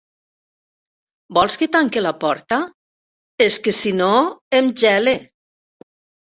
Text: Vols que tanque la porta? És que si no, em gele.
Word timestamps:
Vols 1.39 1.57
que 1.63 1.67
tanque 1.75 2.03
la 2.07 2.15
porta? 2.25 2.59
És 3.49 3.61
que 3.69 3.77
si 3.83 3.95
no, 4.01 4.11
em 4.63 4.75
gele. 4.85 5.17